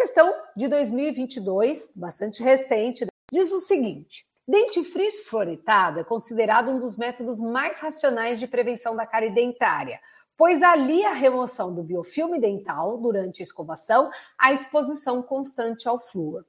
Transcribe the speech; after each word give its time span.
questão 0.00 0.34
de 0.56 0.66
2022, 0.66 1.90
bastante 1.94 2.42
recente, 2.42 3.06
diz 3.30 3.52
o 3.52 3.58
seguinte: 3.58 4.24
dentifrício 4.48 5.26
fluoretado 5.26 6.00
é 6.00 6.04
considerado 6.04 6.70
um 6.70 6.80
dos 6.80 6.96
métodos 6.96 7.38
mais 7.38 7.78
racionais 7.80 8.40
de 8.40 8.46
prevenção 8.46 8.96
da 8.96 9.06
cárie 9.06 9.34
dentária, 9.34 10.00
pois 10.38 10.62
alia 10.62 11.10
a 11.10 11.12
remoção 11.12 11.74
do 11.74 11.82
biofilme 11.82 12.40
dental 12.40 12.96
durante 12.96 13.42
a 13.42 13.44
escovação 13.44 14.10
à 14.38 14.54
exposição 14.54 15.22
constante 15.22 15.86
ao 15.86 16.00
flúor. 16.00 16.46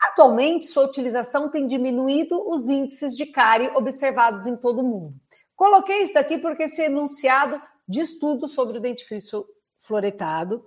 Atualmente, 0.00 0.64
sua 0.64 0.86
utilização 0.86 1.50
tem 1.50 1.66
diminuído 1.66 2.48
os 2.50 2.70
índices 2.70 3.14
de 3.14 3.26
cárie 3.26 3.68
observados 3.76 4.46
em 4.46 4.56
todo 4.56 4.80
o 4.80 4.82
mundo. 4.82 5.14
Coloquei 5.54 6.00
isso 6.00 6.18
aqui 6.18 6.38
porque 6.38 6.62
esse 6.62 6.80
enunciado 6.80 7.60
de 7.86 8.00
estudo 8.00 8.48
sobre 8.48 8.78
o 8.78 8.80
dentifrício 8.80 9.44
fluoretado 9.78 10.64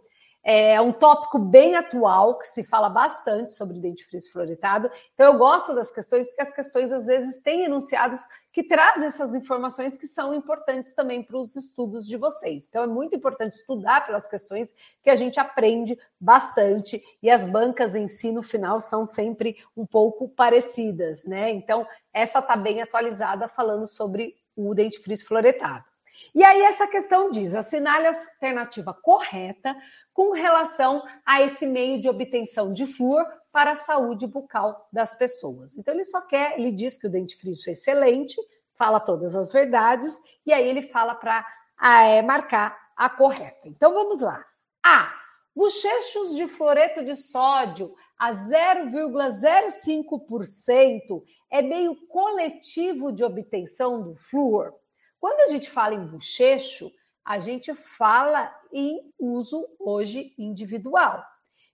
é 0.49 0.79
um 0.79 0.93
tópico 0.93 1.37
bem 1.37 1.75
atual, 1.75 2.39
que 2.39 2.47
se 2.47 2.63
fala 2.63 2.87
bastante 2.87 3.51
sobre 3.51 3.81
dentifrício 3.81 4.31
fluoretado. 4.31 4.89
Então, 5.13 5.33
eu 5.33 5.37
gosto 5.37 5.75
das 5.75 5.91
questões, 5.91 6.25
porque 6.25 6.41
as 6.41 6.53
questões, 6.53 6.89
às 6.93 7.05
vezes, 7.05 7.41
têm 7.43 7.65
enunciados 7.65 8.21
que 8.53 8.63
trazem 8.63 9.07
essas 9.07 9.35
informações 9.35 9.97
que 9.97 10.07
são 10.07 10.33
importantes 10.33 10.93
também 10.93 11.21
para 11.21 11.37
os 11.37 11.53
estudos 11.57 12.07
de 12.07 12.15
vocês. 12.15 12.65
Então, 12.69 12.81
é 12.81 12.87
muito 12.87 13.13
importante 13.13 13.57
estudar 13.57 14.05
pelas 14.05 14.25
questões 14.25 14.73
que 15.03 15.09
a 15.09 15.17
gente 15.17 15.37
aprende 15.37 15.99
bastante, 16.17 17.03
e 17.21 17.29
as 17.29 17.43
bancas 17.43 17.93
em 17.93 18.07
si, 18.07 18.31
no 18.31 18.41
final, 18.41 18.79
são 18.79 19.05
sempre 19.05 19.57
um 19.75 19.85
pouco 19.85 20.29
parecidas, 20.29 21.25
né? 21.25 21.51
Então, 21.51 21.85
essa 22.13 22.39
está 22.39 22.55
bem 22.55 22.81
atualizada, 22.81 23.49
falando 23.49 23.85
sobre 23.85 24.33
o 24.55 24.73
dentifrício 24.73 25.27
fluoretado. 25.27 25.96
E 26.33 26.43
aí 26.43 26.61
essa 26.61 26.87
questão 26.87 27.29
diz: 27.29 27.55
assinale 27.55 28.07
a 28.07 28.09
alternativa 28.09 28.93
correta 28.93 29.75
com 30.13 30.31
relação 30.31 31.03
a 31.25 31.41
esse 31.41 31.65
meio 31.65 32.01
de 32.01 32.09
obtenção 32.09 32.73
de 32.73 32.87
flúor 32.87 33.25
para 33.51 33.71
a 33.71 33.75
saúde 33.75 34.27
bucal 34.27 34.87
das 34.91 35.17
pessoas. 35.17 35.77
Então 35.77 35.93
ele 35.93 36.05
só 36.05 36.21
quer, 36.21 36.59
ele 36.59 36.71
diz 36.71 36.97
que 36.97 37.07
o 37.07 37.11
dentifrício 37.11 37.69
é 37.69 37.73
excelente, 37.73 38.35
fala 38.75 38.99
todas 38.99 39.35
as 39.35 39.51
verdades 39.51 40.13
e 40.45 40.53
aí 40.53 40.67
ele 40.67 40.83
fala 40.83 41.15
para 41.15 41.45
é, 41.81 42.21
marcar 42.21 42.77
a 42.95 43.09
correta. 43.09 43.67
Então 43.67 43.93
vamos 43.93 44.19
lá. 44.19 44.45
A. 44.83 45.11
Bochechos 45.55 46.35
de 46.35 46.47
fluoreto 46.47 47.03
de 47.03 47.15
sódio 47.15 47.95
a 48.19 48.31
0,05% 48.31 51.23
é 51.49 51.63
meio 51.63 51.95
coletivo 52.07 53.11
de 53.11 53.23
obtenção 53.23 54.03
do 54.03 54.13
flúor. 54.15 54.75
Quando 55.19 55.41
a 55.41 55.45
gente 55.47 55.69
fala 55.69 55.93
em 55.93 56.05
bochecho, 56.05 56.91
a 57.25 57.39
gente 57.39 57.73
fala 57.75 58.53
em 58.71 59.11
uso 59.19 59.67
hoje 59.79 60.33
individual. 60.37 61.23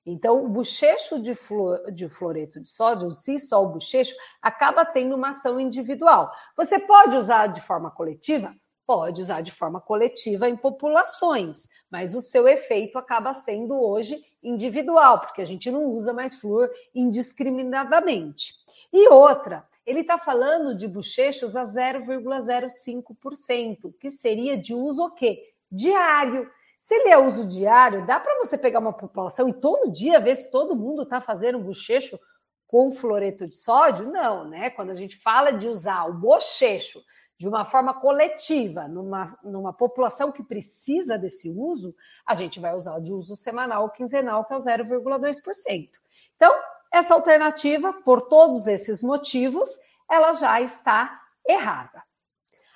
Então, 0.05 0.43
o 0.43 0.49
bochecho 0.49 1.21
de, 1.21 1.33
fluor, 1.33 1.91
de 1.91 2.09
fluoreto 2.09 2.59
de 2.59 2.67
sódio, 2.67 3.09
se 3.11 3.39
só 3.39 3.63
o 3.63 3.69
bochecho, 3.69 4.13
acaba 4.41 4.85
tendo 4.85 5.15
uma 5.15 5.29
ação 5.29 5.59
individual. 5.59 6.31
Você 6.57 6.77
pode 6.79 7.15
usar 7.15 7.47
de 7.47 7.61
forma 7.61 7.89
coletiva? 7.89 8.53
Pode 8.85 9.21
usar 9.21 9.39
de 9.39 9.51
forma 9.51 9.79
coletiva 9.79 10.49
em 10.49 10.57
populações, 10.57 11.69
mas 11.89 12.13
o 12.13 12.21
seu 12.21 12.49
efeito 12.49 12.97
acaba 12.97 13.33
sendo 13.33 13.81
hoje 13.81 14.21
individual, 14.43 15.21
porque 15.21 15.41
a 15.41 15.45
gente 15.45 15.71
não 15.71 15.85
usa 15.85 16.11
mais 16.11 16.35
flúor 16.35 16.69
indiscriminadamente. 16.93 18.55
E 18.91 19.07
outra, 19.07 19.65
ele 19.85 20.01
está 20.01 20.17
falando 20.17 20.75
de 20.75 20.87
bochechos 20.87 21.55
a 21.55 21.63
0,05%, 21.63 23.93
que 23.99 24.09
seria 24.09 24.57
de 24.57 24.73
uso 24.73 25.05
o 25.05 25.11
quê? 25.11 25.53
Diário. 25.71 26.49
Se 26.79 26.95
ele 26.95 27.09
é 27.09 27.17
uso 27.17 27.47
diário, 27.47 28.05
dá 28.05 28.19
para 28.19 28.37
você 28.39 28.57
pegar 28.57 28.79
uma 28.79 28.93
população 28.93 29.47
e 29.47 29.53
todo 29.53 29.91
dia 29.91 30.19
ver 30.19 30.35
se 30.35 30.51
todo 30.51 30.75
mundo 30.75 31.03
está 31.03 31.21
fazendo 31.21 31.57
um 31.57 31.63
bochecho 31.63 32.19
com 32.67 32.91
fluoreto 32.91 33.47
de 33.47 33.55
sódio? 33.55 34.11
Não, 34.11 34.49
né? 34.49 34.69
Quando 34.69 34.89
a 34.89 34.95
gente 34.95 35.17
fala 35.17 35.51
de 35.51 35.67
usar 35.67 36.05
o 36.05 36.13
bochecho 36.13 37.01
de 37.37 37.47
uma 37.47 37.65
forma 37.65 37.93
coletiva, 37.93 38.87
numa, 38.87 39.37
numa 39.43 39.73
população 39.73 40.31
que 40.31 40.43
precisa 40.43 41.17
desse 41.17 41.49
uso, 41.49 41.95
a 42.25 42.33
gente 42.33 42.59
vai 42.59 42.73
usar 42.73 42.99
de 42.99 43.11
uso 43.11 43.35
semanal 43.35 43.83
ou 43.83 43.89
quinzenal, 43.89 44.45
que 44.45 44.53
é 44.53 44.57
o 44.57 44.59
0,2%. 44.59 45.89
Então, 46.35 46.53
essa 46.93 47.15
alternativa, 47.15 47.91
por 47.91 48.21
todos 48.21 48.67
esses 48.67 49.01
motivos, 49.01 49.67
ela 50.07 50.31
já 50.33 50.61
está 50.61 51.19
errada. 51.45 52.03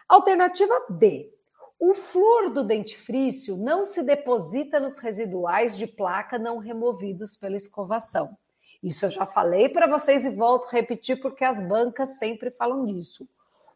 Alternativa 0.10 0.74
B. 0.90 1.32
O 1.80 1.94
flúor 1.94 2.50
do 2.50 2.64
dentifrício 2.64 3.56
não 3.56 3.86
se 3.86 4.02
deposita 4.02 4.80
nos 4.80 4.98
residuais 4.98 5.78
de 5.78 5.86
placa 5.86 6.40
não 6.40 6.58
removidos 6.58 7.38
pela 7.38 7.56
escovação. 7.56 8.36
Isso 8.82 9.06
eu 9.06 9.12
já 9.12 9.28
falei 9.28 9.70
para 9.70 9.86
vocês 9.86 10.26
e 10.26 10.32
volto 10.32 10.66
a 10.66 10.72
repetir 10.72 11.22
porque 11.22 11.46
as 11.46 11.62
bancas 11.62 12.18
sempre 12.18 12.50
falam 12.50 12.88
disso. 12.88 13.30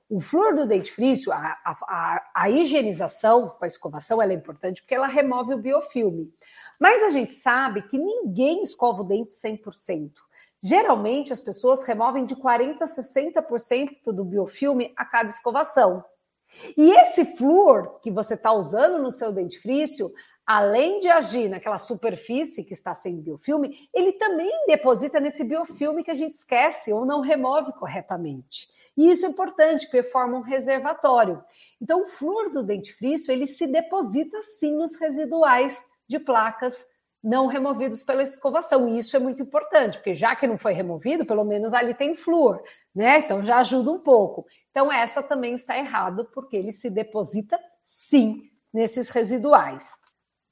O 0.09 0.19
flúor 0.19 0.56
do 0.56 0.68
dentifrício, 0.68 1.31
a, 1.31 1.57
a, 1.63 2.31
a 2.34 2.50
higienização 2.50 3.50
com 3.50 3.63
a 3.63 3.68
escovação, 3.68 4.19
ela 4.19 4.34
é 4.34 4.35
importante 4.35 4.81
porque 4.81 4.96
ela 4.96 5.07
remove 5.07 5.53
o 5.53 5.59
biofilme. 5.59 6.34
Mas 6.80 7.03
a 7.03 7.09
gente 7.12 7.34
sabe 7.34 7.84
que 7.84 7.97
ninguém 7.97 8.63
escova 8.63 9.03
o 9.03 9.06
dente 9.06 9.31
100%. 9.31 10.12
Geralmente, 10.61 11.33
as 11.33 11.41
pessoas 11.41 11.83
removem 11.83 12.25
de 12.25 12.35
40% 12.35 12.81
a 12.81 12.85
60% 12.85 14.11
do 14.13 14.23
biofilme 14.23 14.94
a 14.95 15.03
cada 15.03 15.29
escovação. 15.29 16.03
E 16.77 16.91
esse 16.91 17.38
flúor 17.38 17.99
que 18.01 18.11
você 18.11 18.35
está 18.35 18.51
usando 18.53 19.01
no 19.01 19.11
seu 19.11 19.31
dentifrício, 19.31 20.11
além 20.45 21.00
de 21.00 21.07
agir 21.07 21.50
naquela 21.50 21.77
superfície 21.77 22.63
que 22.63 22.73
está 22.73 22.94
sem 22.94 23.21
biofilme, 23.21 23.89
ele 23.94 24.13
também 24.13 24.51
deposita 24.67 25.19
nesse 25.19 25.44
biofilme 25.44 26.03
que 26.03 26.11
a 26.11 26.16
gente 26.16 26.33
esquece 26.33 26.91
ou 26.91 27.05
não 27.05 27.21
remove 27.21 27.71
corretamente. 27.73 28.67
E 28.97 29.09
isso 29.09 29.25
é 29.25 29.29
importante, 29.29 29.85
porque 29.85 30.03
forma 30.03 30.38
um 30.38 30.41
reservatório. 30.41 31.44
Então, 31.81 32.03
o 32.03 32.07
flúor 32.07 32.51
do 32.51 32.63
dentifrício, 32.63 33.31
ele 33.31 33.47
se 33.47 33.66
deposita 33.66 34.41
sim 34.41 34.75
nos 34.75 34.97
residuais 34.97 35.83
de 36.07 36.19
placas 36.19 36.85
não 37.23 37.47
removidos 37.47 38.03
pela 38.03 38.23
escovação. 38.23 38.87
E 38.89 38.97
isso 38.97 39.15
é 39.15 39.19
muito 39.19 39.41
importante, 39.41 39.97
porque 39.97 40.15
já 40.15 40.35
que 40.35 40.47
não 40.47 40.57
foi 40.57 40.73
removido, 40.73 41.25
pelo 41.25 41.43
menos 41.43 41.73
ali 41.73 41.93
tem 41.93 42.15
flúor, 42.15 42.61
né? 42.93 43.19
Então 43.19 43.43
já 43.43 43.57
ajuda 43.57 43.91
um 43.91 43.99
pouco. 43.99 44.45
Então 44.71 44.91
essa 44.91 45.21
também 45.21 45.53
está 45.53 45.77
errado, 45.77 46.27
porque 46.33 46.57
ele 46.57 46.71
se 46.71 46.89
deposita 46.89 47.59
sim 47.85 48.49
nesses 48.73 49.09
residuais. 49.09 49.91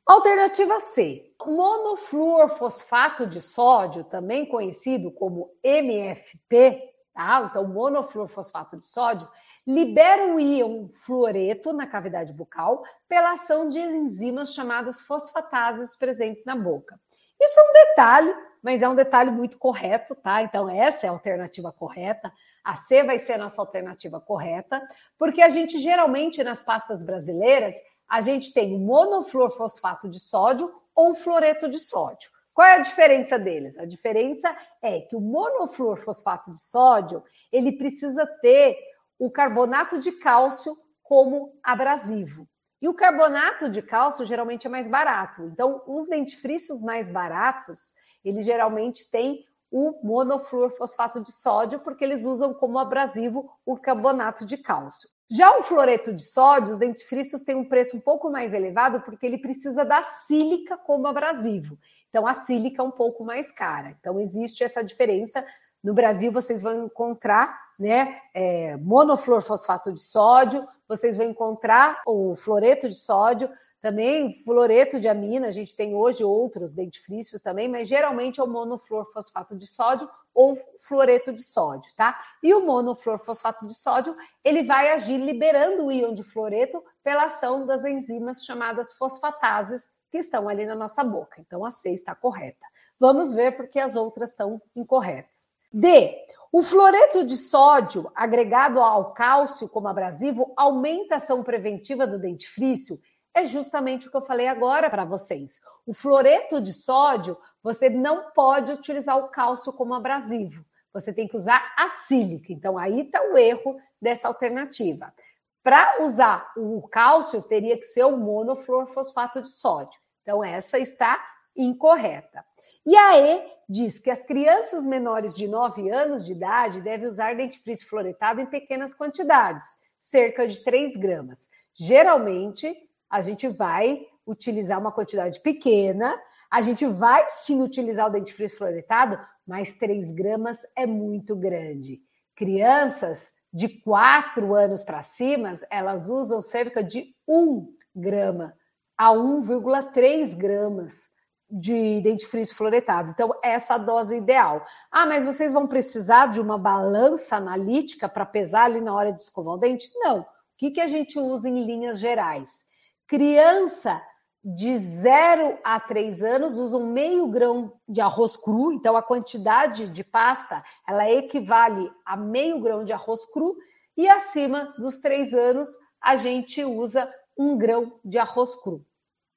Alternativa 0.05 0.79
C. 0.79 1.33
Monofluorfosfato 1.45 3.25
de 3.25 3.41
sódio, 3.41 4.03
também 4.03 4.45
conhecido 4.45 5.11
como 5.11 5.51
MFP, 5.63 6.93
tá? 7.13 7.47
Então 7.49 7.67
monofluorfosfato 7.67 8.77
de 8.77 8.85
sódio 8.85 9.27
libera 9.69 10.33
o 10.33 10.39
íon 10.39 10.87
fluoreto 10.89 11.71
na 11.71 11.85
cavidade 11.85 12.33
bucal 12.33 12.83
pela 13.07 13.33
ação 13.33 13.69
de 13.69 13.77
enzimas 13.77 14.51
chamadas 14.51 14.99
fosfatases 14.99 15.95
presentes 15.95 16.43
na 16.43 16.55
boca. 16.55 16.99
Isso 17.39 17.59
é 17.59 17.63
um 17.63 17.73
detalhe, 17.73 18.35
mas 18.63 18.81
é 18.81 18.89
um 18.89 18.95
detalhe 18.95 19.29
muito 19.29 19.59
correto, 19.59 20.15
tá? 20.15 20.41
Então, 20.41 20.67
essa 20.67 21.05
é 21.05 21.09
a 21.09 21.11
alternativa 21.11 21.71
correta. 21.71 22.33
A 22.63 22.75
C 22.75 23.03
vai 23.03 23.19
ser 23.19 23.33
a 23.33 23.37
nossa 23.37 23.61
alternativa 23.61 24.19
correta, 24.19 24.81
porque 25.19 25.39
a 25.39 25.49
gente 25.49 25.77
geralmente 25.77 26.43
nas 26.43 26.63
pastas 26.63 27.03
brasileiras 27.03 27.75
a 28.09 28.21
gente 28.21 28.51
tem 28.51 28.73
o 28.73 28.79
monofluorfosfato 28.79 30.09
de 30.09 30.19
sódio 30.19 30.73
ou 30.95 31.13
fluoreto 31.13 31.69
de 31.69 31.77
sódio. 31.77 32.31
Qual 32.55 32.67
é 32.67 32.73
a 32.73 32.79
diferença 32.79 33.37
deles? 33.37 33.77
A 33.77 33.85
diferença 33.85 34.53
é 34.81 35.01
que 35.01 35.15
o 35.15 35.21
monofluorfosfato 35.21 36.51
de 36.55 36.59
sódio 36.59 37.23
ele 37.51 37.71
precisa 37.73 38.25
ter 38.41 38.75
o 39.19 39.29
carbonato 39.29 39.99
de 39.99 40.13
cálcio 40.13 40.75
como 41.03 41.59
abrasivo. 41.61 42.47
E 42.81 42.87
o 42.87 42.93
carbonato 42.93 43.69
de 43.69 43.81
cálcio 43.81 44.25
geralmente 44.25 44.65
é 44.65 44.69
mais 44.69 44.87
barato. 44.87 45.43
Então, 45.43 45.83
os 45.85 46.07
dentifrícios 46.07 46.81
mais 46.81 47.09
baratos, 47.09 47.93
eles 48.23 48.45
geralmente 48.45 49.11
têm 49.11 49.43
o 49.69 49.99
monofluorfosfato 50.01 51.21
de 51.21 51.31
sódio, 51.31 51.79
porque 51.79 52.03
eles 52.03 52.23
usam 52.23 52.53
como 52.53 52.79
abrasivo 52.79 53.51
o 53.65 53.77
carbonato 53.77 54.45
de 54.45 54.57
cálcio. 54.57 55.09
Já 55.29 55.57
o 55.59 55.63
fluoreto 55.63 56.11
de 56.13 56.23
sódio, 56.23 56.73
os 56.73 56.79
dentifrícios 56.79 57.43
têm 57.43 57.55
um 57.55 57.67
preço 57.67 57.97
um 57.97 57.99
pouco 57.99 58.31
mais 58.31 58.53
elevado, 58.53 59.01
porque 59.01 59.25
ele 59.25 59.37
precisa 59.37 59.83
da 59.83 60.01
sílica 60.01 60.77
como 60.77 61.05
abrasivo. 61.05 61.77
Então, 62.09 62.25
a 62.25 62.33
sílica 62.33 62.81
é 62.81 62.85
um 62.85 62.91
pouco 62.91 63.23
mais 63.23 63.51
cara. 63.51 63.95
Então, 63.99 64.19
existe 64.19 64.63
essa 64.63 64.83
diferença. 64.83 65.45
No 65.83 65.93
Brasil, 65.93 66.31
vocês 66.31 66.61
vão 66.61 66.85
encontrar 66.85 67.69
né? 67.79 68.19
É, 68.33 68.75
monofluorfosfato 68.75 69.93
de 69.93 70.01
sódio, 70.01 70.67
vocês 70.85 71.15
vão 71.15 71.25
encontrar 71.25 72.01
o 72.05 72.35
fluoreto 72.35 72.89
de 72.89 72.95
sódio, 72.95 73.49
também 73.81 74.43
fluoreto 74.43 74.99
de 74.99 75.07
amina, 75.07 75.47
a 75.47 75.51
gente 75.51 75.73
tem 75.73 75.95
hoje 75.95 76.21
outros 76.21 76.75
dentifrícios 76.75 77.41
também, 77.41 77.69
mas 77.69 77.87
geralmente 77.87 78.41
é 78.41 78.43
o 78.43 78.47
monofluorfosfato 78.47 79.55
de 79.55 79.65
sódio 79.65 80.09
ou 80.33 80.57
fluoreto 80.85 81.31
de 81.31 81.41
sódio, 81.41 81.89
tá? 81.95 82.19
E 82.43 82.53
o 82.53 82.65
monofluorfosfato 82.65 83.65
de 83.65 83.73
sódio, 83.73 84.13
ele 84.43 84.63
vai 84.63 84.91
agir 84.91 85.17
liberando 85.17 85.85
o 85.85 85.91
íon 85.91 86.13
de 86.13 86.23
fluoreto 86.23 86.83
pela 87.01 87.25
ação 87.25 87.65
das 87.65 87.85
enzimas 87.85 88.43
chamadas 88.43 88.91
fosfatases 88.93 89.89
que 90.11 90.17
estão 90.17 90.49
ali 90.49 90.65
na 90.65 90.75
nossa 90.75 91.01
boca. 91.01 91.39
Então 91.39 91.63
a 91.63 91.71
C 91.71 91.91
está 91.91 92.13
correta. 92.13 92.65
Vamos 92.99 93.33
ver 93.33 93.55
porque 93.55 93.79
as 93.79 93.95
outras 93.95 94.31
estão 94.31 94.61
incorretas. 94.75 95.38
D. 95.71 96.15
O 96.51 96.63
fluoreto 96.63 97.23
de 97.23 97.37
sódio 97.37 98.11
agregado 98.15 98.79
ao 98.79 99.13
cálcio 99.13 99.69
como 99.69 99.87
abrasivo 99.87 100.51
aumenta 100.57 101.13
a 101.13 101.17
ação 101.17 101.43
preventiva 101.43 102.07
do 102.07 102.17
dentifrício? 102.17 102.99
É 103.33 103.45
justamente 103.45 104.07
o 104.07 104.11
que 104.11 104.17
eu 104.17 104.25
falei 104.25 104.47
agora 104.47 104.89
para 104.89 105.05
vocês. 105.05 105.61
O 105.85 105.93
fluoreto 105.93 106.59
de 106.59 106.73
sódio, 106.73 107.37
você 107.61 107.87
não 107.89 108.31
pode 108.31 108.71
utilizar 108.71 109.17
o 109.17 109.27
cálcio 109.27 109.71
como 109.71 109.93
abrasivo. 109.93 110.65
Você 110.91 111.13
tem 111.13 111.27
que 111.27 111.35
usar 111.35 111.73
a 111.77 111.87
sílica. 111.89 112.51
Então, 112.51 112.77
aí 112.77 113.01
está 113.01 113.21
o 113.21 113.37
erro 113.37 113.79
dessa 114.01 114.27
alternativa. 114.27 115.13
Para 115.61 116.01
usar 116.03 116.51
o 116.57 116.81
cálcio, 116.87 117.43
teria 117.43 117.77
que 117.77 117.85
ser 117.85 118.05
o 118.05 118.17
monofluorfosfato 118.17 119.41
de 119.41 119.49
sódio. 119.49 119.99
Então, 120.23 120.43
essa 120.43 120.79
está 120.79 121.23
incorreta. 121.63 122.43
E 122.85 122.95
a 122.95 123.19
E 123.19 123.43
diz 123.67 123.99
que 123.99 124.09
as 124.09 124.23
crianças 124.23 124.85
menores 124.85 125.35
de 125.35 125.47
9 125.47 125.89
anos 125.89 126.25
de 126.25 126.31
idade 126.31 126.81
devem 126.81 127.07
usar 127.07 127.35
dentifrício 127.35 127.87
fluoretado 127.87 128.41
em 128.41 128.45
pequenas 128.45 128.95
quantidades, 128.95 129.65
cerca 129.99 130.47
de 130.47 130.63
3 130.63 130.95
gramas. 130.97 131.47
Geralmente, 131.75 132.75
a 133.09 133.21
gente 133.21 133.47
vai 133.47 134.07
utilizar 134.25 134.79
uma 134.79 134.91
quantidade 134.91 135.39
pequena, 135.41 136.19
a 136.49 136.61
gente 136.61 136.85
vai 136.85 137.25
sim 137.29 137.61
utilizar 137.61 138.07
o 138.07 138.11
dentifrício 138.11 138.57
fluoretado, 138.57 139.19
mas 139.45 139.75
3 139.77 140.11
gramas 140.11 140.65
é 140.75 140.85
muito 140.85 141.35
grande. 141.35 142.01
Crianças 142.35 143.31
de 143.53 143.67
4 143.67 144.55
anos 144.55 144.83
para 144.83 145.01
cima, 145.01 145.53
elas 145.69 146.09
usam 146.09 146.41
cerca 146.41 146.83
de 146.83 147.13
1 147.27 147.67
grama 147.95 148.53
a 148.97 149.11
1,3 149.11 150.35
gramas 150.35 151.09
de 151.49 152.01
dentifrício 152.01 152.55
fluoretado. 152.55 153.09
Então, 153.09 153.33
essa 153.43 153.73
é 153.73 153.75
a 153.75 153.79
dose 153.79 154.17
ideal. 154.17 154.65
Ah, 154.91 155.05
mas 155.05 155.25
vocês 155.25 155.51
vão 155.51 155.67
precisar 155.67 156.27
de 156.27 156.39
uma 156.39 156.57
balança 156.57 157.37
analítica 157.37 158.07
para 158.07 158.25
pesar 158.25 158.65
ali 158.65 158.81
na 158.81 158.93
hora 158.93 159.11
de 159.11 159.21
escovar 159.21 159.55
o 159.55 159.57
dente? 159.57 159.89
Não. 159.95 160.19
O 160.19 160.25
que, 160.57 160.71
que 160.71 160.81
a 160.81 160.87
gente 160.87 161.17
usa 161.17 161.49
em 161.49 161.65
linhas 161.65 161.99
gerais? 161.99 162.65
Criança 163.07 164.01
de 164.43 164.77
0 164.77 165.57
a 165.63 165.79
3 165.79 166.23
anos 166.23 166.57
usa 166.57 166.77
um 166.77 166.91
meio 166.91 167.27
grão 167.27 167.73
de 167.87 167.99
arroz 167.99 168.37
cru, 168.37 168.71
então 168.71 168.95
a 168.95 169.03
quantidade 169.03 169.89
de 169.89 170.03
pasta 170.03 170.63
ela 170.87 171.09
equivale 171.09 171.91
a 172.05 172.15
meio 172.15 172.61
grão 172.61 172.83
de 172.83 172.93
arroz 172.93 173.25
cru, 173.33 173.57
e 173.97 174.07
acima 174.07 174.73
dos 174.77 174.99
3 174.99 175.33
anos 175.33 175.69
a 176.01 176.15
gente 176.15 176.63
usa 176.63 177.13
um 177.37 177.57
grão 177.57 177.99
de 178.03 178.17
arroz 178.17 178.55
cru, 178.55 178.85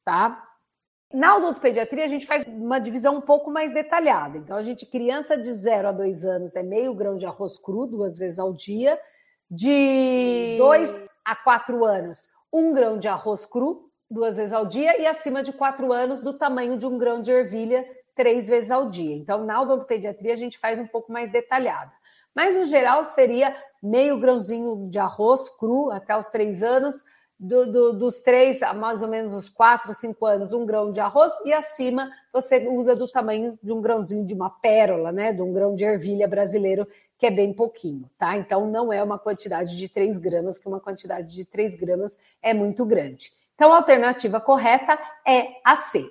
tá? 0.05 0.52
Na 1.13 1.37
odontopediatria, 1.37 2.05
a 2.05 2.09
gente 2.09 2.27
faz 2.27 2.45
uma 2.47 2.79
divisão 2.79 3.17
um 3.17 3.21
pouco 3.21 3.51
mais 3.51 3.73
detalhada. 3.75 4.39
Então, 4.39 4.57
a 4.57 4.63
gente, 4.63 4.87
criança 4.87 5.37
de 5.37 5.53
0 5.53 5.89
a 5.89 5.93
2 5.93 6.25
anos, 6.25 6.57
é 6.57 6.63
meio 6.63 6.95
grão 6.95 7.17
de 7.17 7.27
arroz 7.27 7.59
cru, 7.59 7.87
duas 7.87 8.17
vezes 8.17 8.39
ao 8.39 8.53
dia. 8.53 8.99
De 9.51 10.57
2 10.59 11.05
a 11.25 11.37
4 11.37 11.85
anos, 11.85 12.29
um 12.51 12.73
grão 12.73 12.99
de 12.99 13.09
arroz 13.09 13.45
cru, 13.45 13.91
duas 14.11 14.39
vezes 14.39 14.55
ao 14.55 14.65
dia. 14.65 14.99
E 14.99 15.07
acima 15.07 15.43
de 15.43 15.53
4 15.53 15.93
anos, 15.93 16.23
do 16.23 16.33
tamanho 16.33 16.79
de 16.79 16.87
um 16.87 16.97
grão 16.97 17.21
de 17.21 17.31
ervilha, 17.31 17.85
três 18.15 18.49
vezes 18.49 18.71
ao 18.71 18.89
dia. 18.89 19.15
Então, 19.15 19.45
na 19.45 19.61
odontopediatria, 19.61 20.33
a 20.33 20.37
gente 20.37 20.59
faz 20.59 20.79
um 20.79 20.87
pouco 20.87 21.13
mais 21.13 21.31
detalhada. 21.31 21.93
Mas, 22.35 22.57
no 22.57 22.65
geral, 22.65 23.05
seria 23.05 23.55
meio 23.83 24.19
grãozinho 24.19 24.89
de 24.89 24.99
arroz 24.99 25.51
cru 25.59 25.91
até 25.91 26.17
os 26.17 26.29
3 26.29 26.63
anos, 26.63 26.95
do, 27.39 27.73
do, 27.73 27.93
dos 27.95 28.21
três 28.21 28.63
a 28.63 28.73
mais 28.73 29.03
ou 29.03 29.09
menos 29.09 29.35
os 29.35 29.49
quatro, 29.49 29.95
cinco 29.95 30.25
anos, 30.27 30.53
um 30.53 30.65
grão 30.65 30.93
de 30.93 31.01
arroz, 31.01 31.33
e 31.45 31.53
acima 31.53 32.11
você 32.33 32.69
usa 32.69 32.95
do 32.95 33.09
tamanho 33.09 33.59
de 33.63 33.73
um 33.73 33.81
grãozinho 33.81 34.27
de 34.27 34.35
uma 34.35 34.49
pérola, 34.49 35.11
né? 35.11 35.33
De 35.33 35.43
um 35.43 35.53
grão 35.53 35.75
de 35.75 35.85
ervilha 35.85 36.29
brasileiro, 36.29 36.87
que 37.19 37.27
é 37.27 37.31
bem 37.31 37.53
pouquinho, 37.53 38.09
tá? 38.19 38.37
Então 38.37 38.71
não 38.71 38.93
é 38.93 39.03
uma 39.03 39.19
quantidade 39.19 39.77
de 39.77 39.89
3 39.89 40.19
gramas, 40.19 40.59
que 40.59 40.69
uma 40.69 40.81
quantidade 40.81 41.29
de 41.29 41.45
3 41.45 41.77
gramas 41.77 42.19
é 42.41 42.55
muito 42.55 42.85
grande. 42.85 43.33
Então 43.55 43.73
a 43.73 43.77
alternativa 43.77 44.41
correta 44.41 44.99
é 45.27 45.61
a 45.65 45.77
C. 45.77 46.11